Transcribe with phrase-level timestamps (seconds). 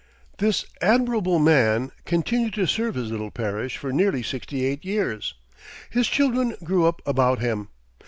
[0.39, 5.35] This admirable man continued to serve his little parish for nearly sixty eight years.
[5.91, 7.67] His children grew up about him.